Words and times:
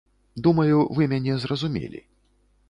Думаю, 0.47 0.77
вы 0.99 1.07
мяне 1.11 1.37
зразумелі. 1.45 2.03